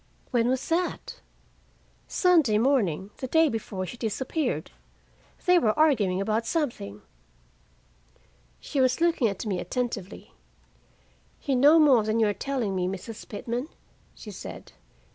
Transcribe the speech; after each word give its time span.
"When 0.31 0.47
was 0.47 0.67
that?" 0.69 1.21
"Sunday 2.07 2.57
morning, 2.57 3.11
the 3.17 3.27
day 3.27 3.49
before 3.49 3.85
she 3.85 3.97
disappeared. 3.97 4.71
They 5.45 5.59
were 5.59 5.77
arguing 5.77 6.25
something." 6.43 7.03
She 8.59 8.81
was 8.81 8.99
looking 8.99 9.27
at 9.27 9.45
me 9.45 9.59
attentively. 9.59 10.33
"You 11.43 11.55
know 11.55 11.77
more 11.77 12.01
than 12.01 12.19
you 12.19 12.25
are 12.27 12.33
telling 12.33 12.75
me, 12.75 12.87
Mrs. 12.87 13.29
Pitman," 13.29 13.67
she 14.15 14.31
said. 14.31 14.71